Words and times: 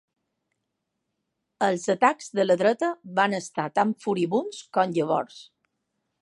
Els 1.67 1.85
atacs 1.95 2.29
de 2.39 2.45
la 2.47 2.55
dreta 2.63 2.89
van 3.21 3.37
estar 3.41 3.67
tan 3.77 3.93
furibunds 4.07 4.65
com 4.79 4.97
llavors. 4.97 5.39